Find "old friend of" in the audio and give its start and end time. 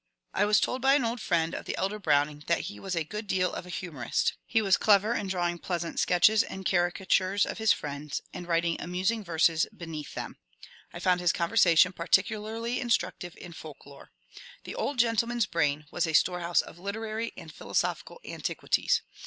1.05-1.65